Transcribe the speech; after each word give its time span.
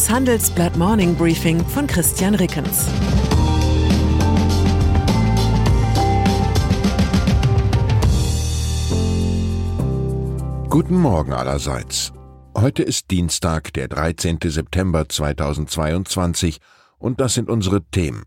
Das 0.00 0.08
Handelsblatt 0.08 0.78
Morning 0.78 1.14
Briefing 1.14 1.62
von 1.62 1.86
Christian 1.86 2.34
Rickens. 2.34 2.86
Guten 10.70 10.96
Morgen 10.96 11.34
allerseits. 11.34 12.14
Heute 12.56 12.82
ist 12.82 13.10
Dienstag, 13.10 13.74
der 13.74 13.88
13. 13.88 14.38
September 14.42 15.06
2022 15.06 16.60
und 16.96 17.20
das 17.20 17.34
sind 17.34 17.50
unsere 17.50 17.84
Themen. 17.90 18.22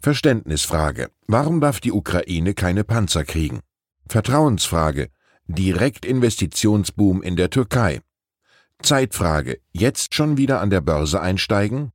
Verständnisfrage. 0.00 1.12
Warum 1.28 1.60
darf 1.60 1.78
die 1.78 1.92
Ukraine 1.92 2.52
keine 2.54 2.82
Panzer 2.82 3.22
kriegen? 3.22 3.60
Vertrauensfrage. 4.08 5.10
Direktinvestitionsboom 5.46 7.22
in 7.22 7.36
der 7.36 7.50
Türkei. 7.50 8.00
Zeitfrage. 8.82 9.60
Jetzt 9.72 10.14
schon 10.14 10.36
wieder 10.36 10.60
an 10.60 10.70
der 10.70 10.80
Börse 10.80 11.20
einsteigen? 11.20 11.92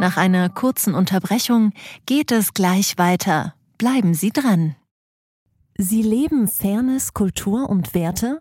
Nach 0.00 0.16
einer 0.16 0.48
kurzen 0.48 0.94
Unterbrechung 0.94 1.72
geht 2.06 2.32
es 2.32 2.54
gleich 2.54 2.96
weiter. 2.96 3.54
Bleiben 3.76 4.14
Sie 4.14 4.30
dran. 4.30 4.76
Sie 5.76 6.02
leben 6.02 6.48
Fairness, 6.48 7.12
Kultur 7.12 7.68
und 7.68 7.94
Werte? 7.94 8.40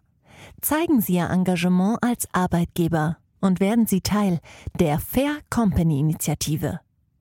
Zeigen 0.61 1.01
Sie 1.01 1.15
Ihr 1.15 1.29
Engagement 1.29 1.99
als 2.01 2.27
Arbeitgeber 2.33 3.17
und 3.41 3.59
werden 3.59 3.87
Sie 3.87 4.01
Teil 4.01 4.39
der 4.79 4.99
Fair 4.99 5.37
Company 5.49 5.99
Initiative. 5.99 6.79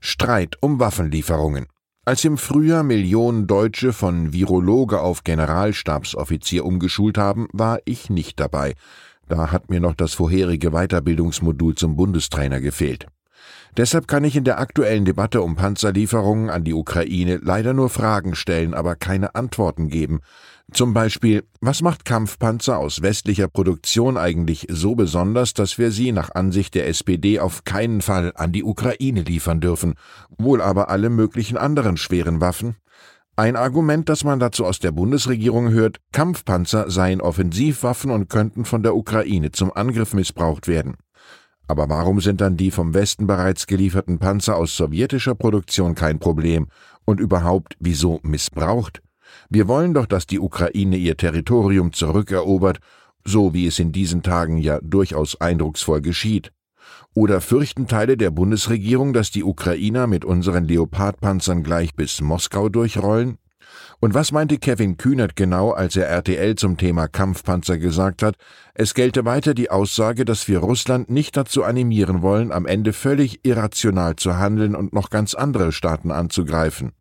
Streit 0.00 0.56
um 0.60 0.80
Waffenlieferungen. 0.80 1.66
Als 2.04 2.24
im 2.24 2.38
Frühjahr 2.38 2.82
Millionen 2.82 3.46
Deutsche 3.46 3.92
von 3.92 4.32
Virologe 4.32 5.00
auf 5.00 5.24
Generalstabsoffizier 5.24 6.64
umgeschult 6.64 7.18
haben, 7.18 7.48
war 7.52 7.80
ich 7.84 8.08
nicht 8.08 8.40
dabei. 8.40 8.74
Da 9.28 9.52
hat 9.52 9.68
mir 9.68 9.80
noch 9.80 9.94
das 9.94 10.14
vorherige 10.14 10.70
Weiterbildungsmodul 10.70 11.74
zum 11.74 11.96
Bundestrainer 11.96 12.60
gefehlt. 12.60 13.06
Deshalb 13.78 14.08
kann 14.08 14.24
ich 14.24 14.34
in 14.34 14.42
der 14.42 14.58
aktuellen 14.58 15.04
Debatte 15.04 15.40
um 15.40 15.54
Panzerlieferungen 15.54 16.50
an 16.50 16.64
die 16.64 16.74
Ukraine 16.74 17.38
leider 17.40 17.74
nur 17.74 17.90
Fragen 17.90 18.34
stellen, 18.34 18.74
aber 18.74 18.96
keine 18.96 19.36
Antworten 19.36 19.88
geben. 19.88 20.18
Zum 20.72 20.94
Beispiel, 20.94 21.44
was 21.60 21.80
macht 21.80 22.04
Kampfpanzer 22.04 22.76
aus 22.76 23.02
westlicher 23.02 23.46
Produktion 23.46 24.16
eigentlich 24.16 24.66
so 24.68 24.96
besonders, 24.96 25.54
dass 25.54 25.78
wir 25.78 25.92
sie 25.92 26.10
nach 26.10 26.34
Ansicht 26.34 26.74
der 26.74 26.88
SPD 26.88 27.38
auf 27.38 27.62
keinen 27.62 28.00
Fall 28.02 28.32
an 28.34 28.50
die 28.50 28.64
Ukraine 28.64 29.22
liefern 29.22 29.60
dürfen, 29.60 29.94
wohl 30.36 30.60
aber 30.60 30.90
alle 30.90 31.08
möglichen 31.08 31.56
anderen 31.56 31.96
schweren 31.96 32.40
Waffen? 32.40 32.74
Ein 33.36 33.54
Argument, 33.54 34.08
das 34.08 34.24
man 34.24 34.40
dazu 34.40 34.64
aus 34.64 34.80
der 34.80 34.90
Bundesregierung 34.90 35.70
hört, 35.70 36.00
Kampfpanzer 36.10 36.90
seien 36.90 37.20
Offensivwaffen 37.20 38.10
und 38.10 38.28
könnten 38.28 38.64
von 38.64 38.82
der 38.82 38.96
Ukraine 38.96 39.52
zum 39.52 39.72
Angriff 39.72 40.14
missbraucht 40.14 40.66
werden. 40.66 40.96
Aber 41.68 41.88
warum 41.90 42.20
sind 42.20 42.40
dann 42.40 42.56
die 42.56 42.70
vom 42.70 42.94
Westen 42.94 43.26
bereits 43.26 43.66
gelieferten 43.66 44.18
Panzer 44.18 44.56
aus 44.56 44.76
sowjetischer 44.76 45.34
Produktion 45.34 45.94
kein 45.94 46.18
Problem? 46.18 46.66
Und 47.04 47.20
überhaupt, 47.20 47.76
wieso 47.78 48.20
missbraucht? 48.22 49.02
Wir 49.50 49.68
wollen 49.68 49.94
doch, 49.94 50.06
dass 50.06 50.26
die 50.26 50.40
Ukraine 50.40 50.96
ihr 50.96 51.16
Territorium 51.16 51.92
zurückerobert, 51.92 52.78
so 53.24 53.52
wie 53.52 53.66
es 53.66 53.78
in 53.78 53.92
diesen 53.92 54.22
Tagen 54.22 54.56
ja 54.56 54.80
durchaus 54.82 55.40
eindrucksvoll 55.40 56.00
geschieht. 56.00 56.52
Oder 57.14 57.40
fürchten 57.42 57.86
Teile 57.86 58.16
der 58.16 58.30
Bundesregierung, 58.30 59.12
dass 59.12 59.30
die 59.30 59.44
Ukrainer 59.44 60.06
mit 60.06 60.24
unseren 60.24 60.64
Leopardpanzern 60.64 61.62
gleich 61.62 61.94
bis 61.94 62.20
Moskau 62.22 62.70
durchrollen? 62.70 63.36
Und 64.00 64.14
was 64.14 64.32
meinte 64.32 64.58
Kevin 64.58 64.96
Kühnert 64.96 65.36
genau, 65.36 65.72
als 65.72 65.96
er 65.96 66.06
RTL 66.06 66.54
zum 66.54 66.76
Thema 66.76 67.08
Kampfpanzer 67.08 67.78
gesagt 67.78 68.22
hat, 68.22 68.36
es 68.74 68.94
gelte 68.94 69.24
weiter 69.24 69.54
die 69.54 69.70
Aussage, 69.70 70.24
dass 70.24 70.48
wir 70.48 70.58
Russland 70.58 71.10
nicht 71.10 71.36
dazu 71.36 71.64
animieren 71.64 72.22
wollen, 72.22 72.52
am 72.52 72.66
Ende 72.66 72.92
völlig 72.92 73.44
irrational 73.44 74.16
zu 74.16 74.38
handeln 74.38 74.74
und 74.74 74.92
noch 74.92 75.10
ganz 75.10 75.34
andere 75.34 75.72
Staaten 75.72 76.10
anzugreifen. 76.10 76.92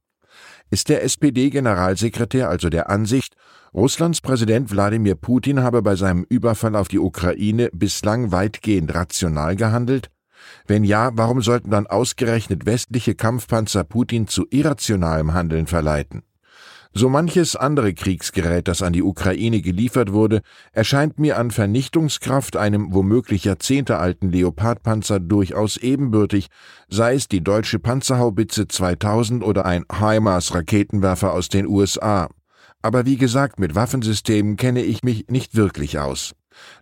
Ist 0.70 0.90
der 0.90 1.04
SPD-Generalsekretär 1.04 2.50
also 2.50 2.70
der 2.70 2.90
Ansicht, 2.90 3.36
Russlands 3.74 4.22
Präsident 4.22 4.72
Wladimir 4.72 5.16
Putin 5.16 5.62
habe 5.62 5.82
bei 5.82 5.96
seinem 5.96 6.26
Überfall 6.28 6.76
auf 6.76 6.88
die 6.88 7.00
Ukraine 7.00 7.70
bislang 7.74 8.32
weitgehend 8.32 8.94
rational 8.94 9.56
gehandelt? 9.56 10.10
Wenn 10.66 10.84
ja, 10.84 11.12
warum 11.14 11.42
sollten 11.42 11.72
dann 11.72 11.88
ausgerechnet 11.88 12.66
westliche 12.66 13.16
Kampfpanzer 13.16 13.84
Putin 13.84 14.28
zu 14.28 14.46
irrationalem 14.50 15.34
Handeln 15.34 15.68
verleiten? 15.68 16.24
So 16.98 17.10
manches 17.10 17.56
andere 17.56 17.94
Kriegsgerät, 17.94 18.68
das 18.68 18.82
an 18.82 18.92
die 18.92 19.04
Ukraine 19.04 19.62
geliefert 19.62 20.14
wurde, 20.14 20.42
erscheint 20.72 21.20
mir 21.20 21.38
an 21.38 21.52
Vernichtungskraft 21.52 22.58
einem 22.58 22.92
womöglich 22.92 23.44
jahrzehntealten 23.44 24.32
Leopardpanzer 24.32 25.20
durchaus 25.20 25.78
ebenbürtig, 25.78 26.48
sei 26.90 27.14
es 27.14 27.28
die 27.28 27.44
deutsche 27.44 27.78
Panzerhaubitze 27.78 28.68
2000 28.68 29.44
oder 29.44 29.68
ein 29.68 29.86
HIMARS-Raketenwerfer 29.92 31.34
aus 31.34 31.50
den 31.50 31.68
USA. 31.68 32.30
Aber 32.82 33.06
wie 33.06 33.18
gesagt, 33.18 33.60
mit 33.60 33.76
Waffensystemen 33.76 34.58
kenne 34.58 34.82
ich 34.82 35.04
mich 35.04 35.28
nicht 35.28 35.56
wirklich 35.56 36.00
aus. 36.00 36.34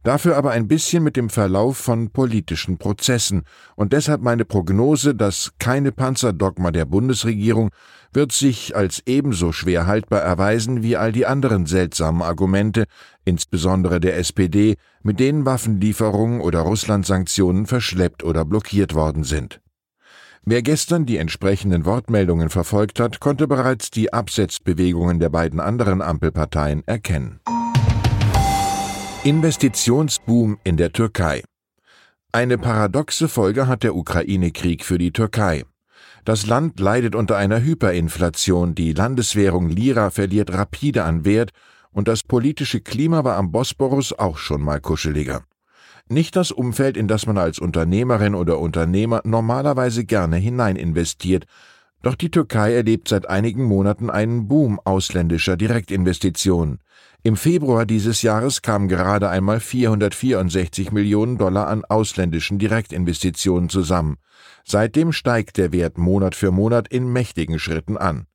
Dafür 0.03 0.37
aber 0.37 0.51
ein 0.51 0.67
bisschen 0.67 1.03
mit 1.03 1.15
dem 1.15 1.29
Verlauf 1.29 1.77
von 1.77 2.11
politischen 2.11 2.77
Prozessen 2.77 3.43
und 3.75 3.93
deshalb 3.93 4.21
meine 4.21 4.45
Prognose, 4.45 5.15
dass 5.15 5.51
keine 5.59 5.91
Panzerdogma 5.91 6.71
der 6.71 6.85
Bundesregierung 6.85 7.69
wird 8.13 8.31
sich 8.31 8.75
als 8.75 9.03
ebenso 9.05 9.51
schwer 9.51 9.87
haltbar 9.87 10.21
erweisen 10.21 10.83
wie 10.83 10.95
all 10.95 11.11
die 11.11 11.25
anderen 11.25 11.65
seltsamen 11.65 12.21
Argumente, 12.21 12.85
insbesondere 13.25 13.99
der 13.99 14.17
SPD, 14.17 14.75
mit 15.03 15.19
denen 15.19 15.45
Waffenlieferungen 15.45 16.41
oder 16.41 16.61
Russlandsanktionen 16.61 17.65
verschleppt 17.65 18.23
oder 18.23 18.45
blockiert 18.45 18.95
worden 18.95 19.23
sind. 19.23 19.59
Wer 20.47 20.61
gestern 20.61 21.07
die 21.07 21.17
entsprechenden 21.17 21.85
Wortmeldungen 21.85 22.49
verfolgt 22.49 22.99
hat, 22.99 23.19
konnte 23.19 23.47
bereits 23.47 23.89
die 23.89 24.13
Absetzbewegungen 24.13 25.19
der 25.19 25.29
beiden 25.29 25.59
anderen 25.59 26.03
Ampelparteien 26.03 26.83
erkennen. 26.85 27.39
Investitionsboom 29.25 30.59
in 30.63 30.77
der 30.77 30.93
Türkei. 30.93 31.41
Eine 32.31 32.59
paradoxe 32.59 33.27
Folge 33.27 33.67
hat 33.67 33.81
der 33.81 33.95
Ukraine-Krieg 33.95 34.85
für 34.85 34.99
die 34.99 35.11
Türkei. 35.11 35.63
Das 36.25 36.45
Land 36.45 36.79
leidet 36.79 37.15
unter 37.15 37.35
einer 37.35 37.59
Hyperinflation, 37.59 38.75
die 38.75 38.93
Landeswährung 38.93 39.67
Lira 39.67 40.11
verliert 40.11 40.53
rapide 40.53 41.05
an 41.05 41.25
Wert 41.25 41.53
und 41.91 42.07
das 42.07 42.21
politische 42.21 42.81
Klima 42.81 43.23
war 43.23 43.35
am 43.37 43.51
Bosporus 43.51 44.13
auch 44.13 44.37
schon 44.37 44.61
mal 44.61 44.79
kuscheliger. 44.79 45.41
Nicht 46.07 46.35
das 46.35 46.51
Umfeld, 46.51 46.95
in 46.95 47.07
das 47.07 47.25
man 47.25 47.39
als 47.39 47.57
Unternehmerin 47.57 48.35
oder 48.35 48.59
Unternehmer 48.59 49.21
normalerweise 49.23 50.05
gerne 50.05 50.35
hinein 50.35 50.75
investiert, 50.75 51.45
doch 52.03 52.13
die 52.13 52.29
Türkei 52.29 52.75
erlebt 52.75 53.07
seit 53.07 53.27
einigen 53.27 53.63
Monaten 53.63 54.11
einen 54.11 54.47
Boom 54.47 54.79
ausländischer 54.85 55.57
Direktinvestitionen. 55.57 56.77
Im 57.25 57.37
Februar 57.37 57.87
dieses 57.87 58.21
Jahres 58.21 58.61
kamen 58.61 58.87
gerade 58.87 59.31
einmal 59.31 59.59
464 59.59 60.91
Millionen 60.91 61.39
Dollar 61.39 61.65
an 61.65 61.83
ausländischen 61.83 62.59
Direktinvestitionen 62.59 63.67
zusammen. 63.67 64.17
Seitdem 64.63 65.11
steigt 65.11 65.57
der 65.57 65.71
Wert 65.71 65.97
Monat 65.97 66.35
für 66.35 66.51
Monat 66.51 66.87
in 66.87 67.11
mächtigen 67.11 67.57
Schritten 67.57 67.97
an. 67.97 68.27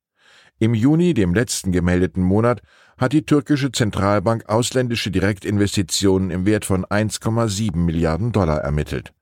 Im 0.59 0.73
Juni, 0.73 1.13
dem 1.13 1.33
letzten 1.33 1.71
gemeldeten 1.71 2.21
Monat, 2.21 2.63
hat 2.97 3.13
die 3.13 3.25
türkische 3.25 3.71
Zentralbank 3.71 4.49
ausländische 4.49 5.09
Direktinvestitionen 5.09 6.29
im 6.29 6.45
Wert 6.45 6.65
von 6.65 6.83
1,7 6.85 7.77
Milliarden 7.77 8.33
Dollar 8.33 8.57
ermittelt. 8.57 9.13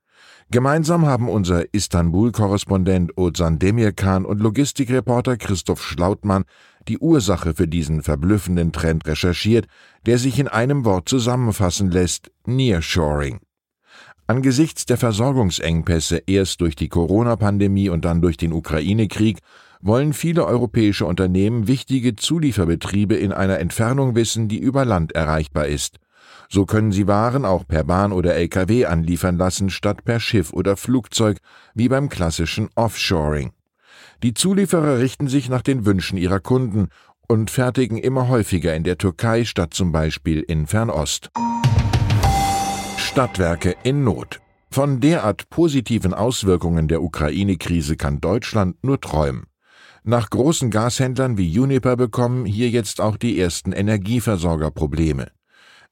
Gemeinsam 0.50 1.06
haben 1.06 1.28
unser 1.28 1.72
Istanbul-Korrespondent 1.72 3.16
Ozan 3.16 3.60
Demirkan 3.60 4.24
und 4.24 4.40
Logistikreporter 4.40 5.36
Christoph 5.36 5.80
Schlautmann 5.80 6.42
die 6.88 6.98
Ursache 6.98 7.54
für 7.54 7.68
diesen 7.68 8.02
verblüffenden 8.02 8.72
Trend 8.72 9.06
recherchiert, 9.06 9.66
der 10.06 10.18
sich 10.18 10.38
in 10.38 10.48
einem 10.48 10.84
Wort 10.84 11.08
zusammenfassen 11.08 11.90
lässt 11.90 12.30
Nearshoring. 12.46 13.40
Angesichts 14.26 14.86
der 14.86 14.96
Versorgungsengpässe 14.96 16.22
erst 16.26 16.60
durch 16.60 16.76
die 16.76 16.88
Corona-Pandemie 16.88 17.88
und 17.88 18.04
dann 18.04 18.22
durch 18.22 18.36
den 18.36 18.52
Ukraine-Krieg 18.52 19.38
wollen 19.80 20.12
viele 20.12 20.44
europäische 20.44 21.06
Unternehmen 21.06 21.66
wichtige 21.66 22.14
Zulieferbetriebe 22.14 23.16
in 23.16 23.32
einer 23.32 23.58
Entfernung 23.58 24.14
wissen, 24.14 24.48
die 24.48 24.58
über 24.58 24.84
Land 24.84 25.12
erreichbar 25.12 25.66
ist. 25.66 25.96
So 26.48 26.66
können 26.66 26.92
sie 26.92 27.06
Waren 27.06 27.44
auch 27.44 27.66
per 27.66 27.84
Bahn 27.84 28.12
oder 28.12 28.34
Lkw 28.34 28.86
anliefern 28.86 29.36
lassen, 29.36 29.70
statt 29.70 30.04
per 30.04 30.20
Schiff 30.20 30.52
oder 30.52 30.76
Flugzeug, 30.76 31.38
wie 31.74 31.88
beim 31.88 32.08
klassischen 32.08 32.68
Offshoring. 32.74 33.52
Die 34.22 34.34
Zulieferer 34.34 34.98
richten 34.98 35.28
sich 35.28 35.48
nach 35.48 35.62
den 35.62 35.86
Wünschen 35.86 36.18
ihrer 36.18 36.40
Kunden 36.40 36.88
und 37.26 37.50
fertigen 37.50 37.96
immer 37.96 38.28
häufiger 38.28 38.74
in 38.74 38.84
der 38.84 38.98
Türkei 38.98 39.44
statt 39.44 39.72
zum 39.72 39.92
Beispiel 39.92 40.40
in 40.40 40.66
Fernost. 40.66 41.30
Stadtwerke 42.98 43.76
in 43.82 44.04
Not. 44.04 44.40
Von 44.70 45.00
derart 45.00 45.48
positiven 45.48 46.12
Auswirkungen 46.12 46.86
der 46.86 47.02
Ukraine-Krise 47.02 47.96
kann 47.96 48.20
Deutschland 48.20 48.76
nur 48.84 49.00
träumen. 49.00 49.46
Nach 50.04 50.28
großen 50.28 50.70
Gashändlern 50.70 51.38
wie 51.38 51.58
Uniper 51.58 51.96
bekommen 51.96 52.44
hier 52.44 52.68
jetzt 52.68 53.00
auch 53.00 53.16
die 53.16 53.40
ersten 53.40 53.72
Energieversorger 53.72 54.70
Probleme. 54.70 55.28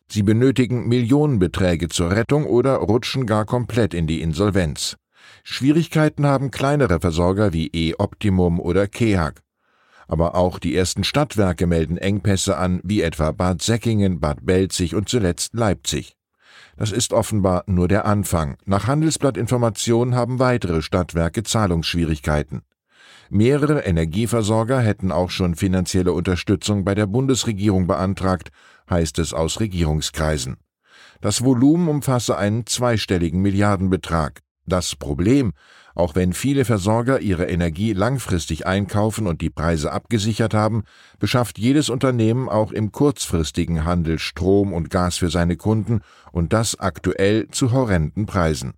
Sie 0.07 0.23
benötigen 0.23 0.87
Millionenbeträge 0.89 1.89
zur 1.89 2.11
Rettung 2.11 2.45
oder 2.47 2.77
rutschen 2.77 3.27
gar 3.27 3.47
komplett 3.47 3.95
in 3.95 4.07
die 4.07 4.21
Insolvenz. 4.21 4.97
Schwierigkeiten 5.45 6.27
haben 6.27 6.51
kleinere 6.51 7.01
Versorger 7.01 7.53
wie 7.53 7.69
E-Optimum 7.69 8.61
oder 8.61 8.87
KEHAG. 8.87 9.43
Aber 10.07 10.35
auch 10.35 10.59
die 10.59 10.75
ersten 10.75 11.05
Stadtwerke 11.05 11.67
melden 11.67 11.99
Engpässe 11.99 12.57
an, 12.57 12.81
wie 12.83 13.03
etwa 13.03 13.33
Bad 13.33 13.63
Säckingen, 13.63 14.21
Bad 14.21 14.45
Belzig 14.45 14.95
und 14.95 15.09
zuletzt 15.09 15.55
Leipzig. 15.55 16.17
Das 16.77 16.93
ist 16.93 17.13
offenbar 17.13 17.65
nur 17.67 17.89
der 17.89 18.07
Anfang. 18.07 18.57
Nach 18.65 18.87
Handelsblattinformationen 18.87 20.15
haben 20.15 20.39
weitere 20.39 20.81
Stadtwerke 20.81 21.43
Zahlungsschwierigkeiten. 21.43 22.63
Mehrere 23.31 23.81
Energieversorger 23.81 24.81
hätten 24.81 25.13
auch 25.13 25.29
schon 25.29 25.55
finanzielle 25.55 26.13
Unterstützung 26.13 26.85
bei 26.85 26.95
der 26.95 27.07
Bundesregierung 27.07 27.87
beantragt, 27.87 28.51
heißt 28.89 29.19
es 29.19 29.35
aus 29.35 29.61
Regierungskreisen. 29.61 30.57
Das 31.21 31.45
Volumen 31.45 31.89
umfasse 31.89 32.39
einen 32.39 32.65
zweistelligen 32.65 33.43
Milliardenbetrag. 33.43 34.41
Das 34.69 34.97
Problem, 34.97 35.55
auch 35.95 36.15
wenn 36.15 36.35
viele 36.35 36.67
Versorger 36.67 37.21
ihre 37.21 37.47
Energie 37.47 37.95
langfristig 37.95 38.67
einkaufen 38.67 39.27
und 39.27 39.41
die 39.41 39.49
Preise 39.49 39.93
abgesichert 39.93 40.53
haben, 40.53 40.85
beschafft 41.19 41.59
jedes 41.59 41.89
Unternehmen 41.89 42.51
auch 42.51 42.71
im 42.71 42.93
kurzfristigen 42.93 43.87
Handel 43.87 44.19
Strom 44.19 44.75
und 44.75 44.91
Gas 44.91 45.17
für 45.17 45.31
seine 45.31 45.57
Kunden 45.57 46.03
und 46.33 46.53
das 46.53 46.79
aktuell 46.79 47.49
zu 47.49 47.73
horrenden 47.73 48.27
Preisen. 48.27 48.75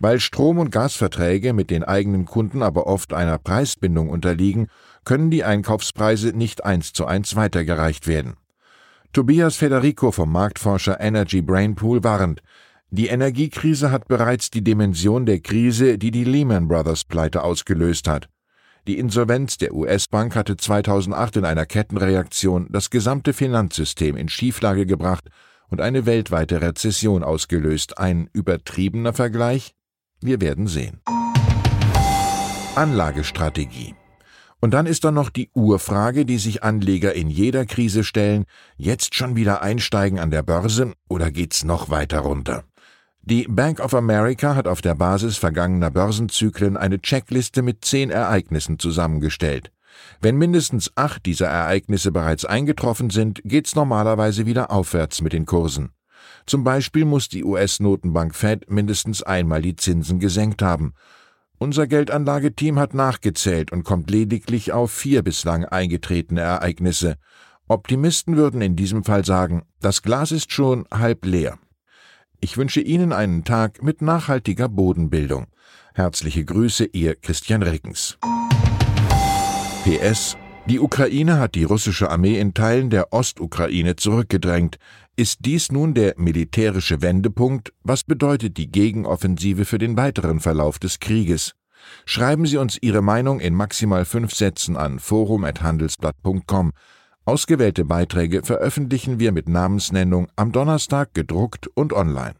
Weil 0.00 0.18
Strom- 0.18 0.58
und 0.58 0.72
Gasverträge 0.72 1.52
mit 1.52 1.70
den 1.70 1.84
eigenen 1.84 2.24
Kunden 2.24 2.62
aber 2.62 2.88
oft 2.88 3.12
einer 3.12 3.38
Preisbindung 3.38 4.08
unterliegen, 4.08 4.66
können 5.04 5.30
die 5.30 5.44
Einkaufspreise 5.44 6.30
nicht 6.30 6.64
eins 6.64 6.92
zu 6.92 7.06
eins 7.06 7.36
weitergereicht 7.36 8.08
werden. 8.08 8.34
Tobias 9.12 9.56
Federico 9.56 10.10
vom 10.10 10.32
Marktforscher 10.32 11.00
Energy 11.00 11.40
Brainpool 11.40 12.02
warnt, 12.02 12.42
die 12.92 13.06
Energiekrise 13.06 13.92
hat 13.92 14.08
bereits 14.08 14.50
die 14.50 14.64
Dimension 14.64 15.24
der 15.24 15.38
Krise, 15.38 15.96
die 15.96 16.10
die 16.10 16.24
Lehman 16.24 16.66
Brothers 16.66 17.04
Pleite 17.04 17.44
ausgelöst 17.44 18.08
hat. 18.08 18.28
Die 18.88 18.98
Insolvenz 18.98 19.58
der 19.58 19.74
US-Bank 19.74 20.34
hatte 20.34 20.56
2008 20.56 21.36
in 21.36 21.44
einer 21.44 21.66
Kettenreaktion 21.66 22.66
das 22.70 22.90
gesamte 22.90 23.32
Finanzsystem 23.32 24.16
in 24.16 24.28
Schieflage 24.28 24.86
gebracht 24.86 25.28
und 25.68 25.80
eine 25.80 26.04
weltweite 26.04 26.62
Rezession 26.62 27.22
ausgelöst. 27.22 27.98
Ein 27.98 28.28
übertriebener 28.32 29.12
Vergleich? 29.12 29.74
Wir 30.20 30.40
werden 30.40 30.66
sehen. 30.66 31.00
Anlagestrategie. 32.74 33.94
Und 34.60 34.74
dann 34.74 34.86
ist 34.86 35.04
da 35.04 35.12
noch 35.12 35.30
die 35.30 35.50
Urfrage, 35.54 36.26
die 36.26 36.38
sich 36.38 36.64
Anleger 36.64 37.14
in 37.14 37.30
jeder 37.30 37.66
Krise 37.66 38.02
stellen, 38.02 38.46
jetzt 38.76 39.14
schon 39.14 39.36
wieder 39.36 39.62
einsteigen 39.62 40.18
an 40.18 40.30
der 40.30 40.42
Börse 40.42 40.92
oder 41.08 41.30
geht's 41.30 41.64
noch 41.64 41.88
weiter 41.88 42.20
runter? 42.20 42.64
Die 43.22 43.46
Bank 43.48 43.80
of 43.80 43.94
America 43.94 44.54
hat 44.54 44.66
auf 44.66 44.80
der 44.80 44.94
Basis 44.94 45.36
vergangener 45.36 45.90
Börsenzyklen 45.90 46.78
eine 46.78 47.00
Checkliste 47.00 47.60
mit 47.60 47.84
zehn 47.84 48.10
Ereignissen 48.10 48.78
zusammengestellt. 48.78 49.70
Wenn 50.22 50.36
mindestens 50.36 50.90
acht 50.94 51.26
dieser 51.26 51.46
Ereignisse 51.46 52.12
bereits 52.12 52.46
eingetroffen 52.46 53.10
sind, 53.10 53.42
geht's 53.44 53.74
normalerweise 53.74 54.46
wieder 54.46 54.70
aufwärts 54.70 55.20
mit 55.20 55.34
den 55.34 55.44
Kursen. 55.44 55.90
Zum 56.46 56.64
Beispiel 56.64 57.04
muss 57.04 57.28
die 57.28 57.44
US-Notenbank 57.44 58.34
Fed 58.34 58.70
mindestens 58.70 59.22
einmal 59.22 59.60
die 59.60 59.76
Zinsen 59.76 60.18
gesenkt 60.18 60.62
haben. 60.62 60.94
Unser 61.58 61.86
Geldanlageteam 61.86 62.78
hat 62.78 62.94
nachgezählt 62.94 63.70
und 63.70 63.84
kommt 63.84 64.10
lediglich 64.10 64.72
auf 64.72 64.90
vier 64.90 65.22
bislang 65.22 65.66
eingetretene 65.66 66.40
Ereignisse. 66.40 67.16
Optimisten 67.68 68.36
würden 68.36 68.62
in 68.62 68.76
diesem 68.76 69.04
Fall 69.04 69.26
sagen, 69.26 69.62
das 69.80 70.00
Glas 70.02 70.32
ist 70.32 70.52
schon 70.52 70.86
halb 70.90 71.26
leer. 71.26 71.58
Ich 72.42 72.56
wünsche 72.56 72.80
Ihnen 72.80 73.12
einen 73.12 73.44
Tag 73.44 73.82
mit 73.82 74.00
nachhaltiger 74.00 74.70
Bodenbildung. 74.70 75.46
Herzliche 75.92 76.42
Grüße, 76.42 76.86
Ihr 76.86 77.14
Christian 77.14 77.62
Rickens. 77.62 78.16
PS 79.84 80.38
Die 80.66 80.80
Ukraine 80.80 81.38
hat 81.38 81.54
die 81.54 81.64
russische 81.64 82.10
Armee 82.10 82.38
in 82.38 82.54
Teilen 82.54 82.88
der 82.88 83.12
Ostukraine 83.12 83.96
zurückgedrängt. 83.96 84.78
Ist 85.16 85.40
dies 85.44 85.70
nun 85.70 85.92
der 85.92 86.14
militärische 86.16 87.02
Wendepunkt? 87.02 87.74
Was 87.82 88.04
bedeutet 88.04 88.56
die 88.56 88.72
Gegenoffensive 88.72 89.66
für 89.66 89.78
den 89.78 89.98
weiteren 89.98 90.40
Verlauf 90.40 90.78
des 90.78 90.98
Krieges? 90.98 91.52
Schreiben 92.06 92.46
Sie 92.46 92.56
uns 92.56 92.78
Ihre 92.80 93.02
Meinung 93.02 93.40
in 93.40 93.54
maximal 93.54 94.06
fünf 94.06 94.34
Sätzen 94.34 94.78
an 94.78 94.98
forum.handelsblatt.com. 94.98 96.72
Ausgewählte 97.26 97.84
Beiträge 97.84 98.42
veröffentlichen 98.42 99.20
wir 99.20 99.30
mit 99.30 99.48
Namensnennung 99.48 100.28
am 100.36 100.52
Donnerstag 100.52 101.12
gedruckt 101.12 101.68
und 101.74 101.92
online. 101.92 102.34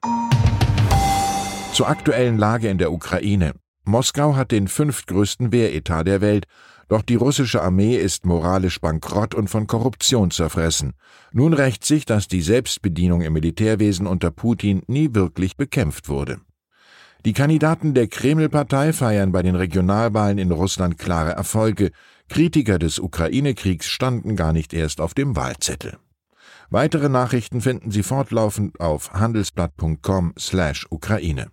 Zur 1.73 1.88
aktuellen 1.88 2.38
Lage 2.38 2.69
in 2.69 2.79
der 2.79 2.91
Ukraine. 2.93 3.53
Moskau 3.85 4.37
hat 4.37 4.50
den 4.50 4.69
fünftgrößten 4.69 5.53
Wehretat 5.53 6.06
der 6.06 6.21
Welt, 6.21 6.47
doch 6.88 7.03
die 7.03 7.15
russische 7.15 7.62
Armee 7.62 7.97
ist 7.97 8.27
moralisch 8.27 8.81
bankrott 8.81 9.35
und 9.35 9.49
von 9.49 9.67
Korruption 9.67 10.31
zerfressen. 10.31 10.94
Nun 11.31 11.53
rächt 11.53 11.85
sich, 11.85 12.05
dass 12.05 12.27
die 12.27 12.43
Selbstbedienung 12.43 13.21
im 13.21 13.35
Militärwesen 13.35 14.06
unter 14.06 14.31
Putin 14.31 14.82
nie 14.88 15.15
wirklich 15.15 15.56
bekämpft 15.56 16.09
wurde. 16.09 16.38
Die 17.27 17.35
Kandidaten 17.35 17.93
der 17.93 18.09
Kreml-Partei 18.09 18.94
feiern 18.94 19.31
bei 19.31 19.43
den 19.43 19.55
Regionalwahlen 19.55 20.38
in 20.38 20.50
Russland 20.50 20.97
klare 20.97 21.32
Erfolge. 21.32 21.91
Kritiker 22.31 22.79
des 22.79 22.99
Ukraine-Kriegs 23.00 23.87
standen 23.87 24.37
gar 24.37 24.53
nicht 24.53 24.73
erst 24.73 25.00
auf 25.00 25.15
dem 25.15 25.35
Wahlzettel. 25.35 25.99
Weitere 26.71 27.09
Nachrichten 27.09 27.60
finden 27.60 27.91
Sie 27.91 28.05
fortlaufend 28.05 28.79
auf 28.79 29.13
handelsblatt.com/ukraine. 29.13 31.51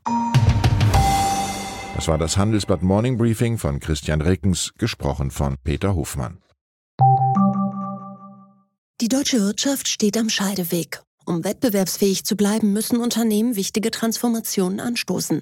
Das 1.95 2.07
war 2.07 2.19
das 2.19 2.37
Handelsblatt 2.37 2.83
Morning 2.83 3.17
Briefing 3.17 3.57
von 3.57 3.79
Christian 3.79 4.21
Rickens, 4.21 4.71
gesprochen 4.77 5.31
von 5.31 5.55
Peter 5.63 5.95
Hofmann. 5.95 6.37
Die 9.01 9.07
deutsche 9.07 9.41
Wirtschaft 9.41 9.87
steht 9.87 10.15
am 10.15 10.29
Scheideweg. 10.29 11.01
Um 11.25 11.43
wettbewerbsfähig 11.43 12.23
zu 12.23 12.35
bleiben, 12.35 12.71
müssen 12.71 12.99
Unternehmen 12.99 13.55
wichtige 13.55 13.89
Transformationen 13.89 14.79
anstoßen. 14.79 15.41